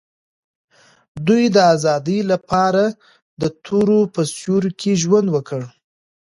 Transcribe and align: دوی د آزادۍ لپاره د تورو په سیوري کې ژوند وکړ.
دوی 1.27 1.43
د 1.55 1.57
آزادۍ 1.73 2.19
لپاره 2.31 2.83
د 3.41 3.43
تورو 3.65 3.99
په 4.13 4.21
سیوري 4.35 4.71
کې 4.79 4.91
ژوند 5.01 5.27
وکړ. 5.35 5.61